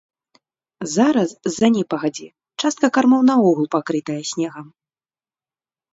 Зараз 0.93 1.29
з-за 1.49 1.69
непагадзі 1.75 2.27
частка 2.63 2.85
кармоў 2.97 3.21
наогул 3.31 3.65
пакрытая 3.77 4.21
снегам. 4.31 4.67